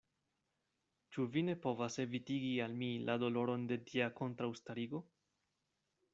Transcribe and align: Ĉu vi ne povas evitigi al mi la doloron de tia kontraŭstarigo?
Ĉu 1.15 1.25
vi 1.35 1.43
ne 1.49 1.55
povas 1.65 1.97
evitigi 2.05 2.49
al 2.69 2.73
mi 2.81 2.89
la 3.11 3.19
doloron 3.25 3.69
de 3.75 3.79
tia 3.93 4.09
kontraŭstarigo? 4.23 5.05